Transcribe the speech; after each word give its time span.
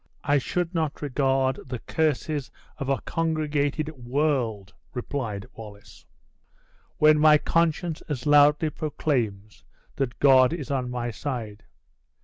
"I 0.23 0.39
should 0.39 0.73
not 0.73 1.03
regard 1.03 1.59
the 1.69 1.77
curses 1.77 2.49
of 2.79 2.89
a 2.89 3.01
congregated 3.01 3.89
world," 4.03 4.73
replied 4.95 5.45
Wallace, 5.53 6.07
"when 6.97 7.19
my 7.19 7.37
conscience 7.37 8.01
as 8.09 8.25
loudly 8.25 8.71
proclaims 8.71 9.63
that 9.97 10.17
God 10.17 10.53
is 10.53 10.71
on 10.71 10.89
my 10.89 11.11
side. 11.11 11.65